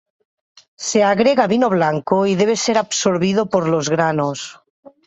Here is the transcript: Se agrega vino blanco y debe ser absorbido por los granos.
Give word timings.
Se 0.87 1.03
agrega 1.03 1.45
vino 1.53 1.69
blanco 1.77 2.25
y 2.31 2.33
debe 2.33 2.55
ser 2.55 2.79
absorbido 2.79 3.49
por 3.51 3.69
los 3.69 3.87
granos. 3.87 4.59